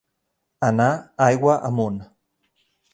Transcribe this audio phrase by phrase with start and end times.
[0.69, 0.89] Anar
[1.27, 2.03] aigua amunt.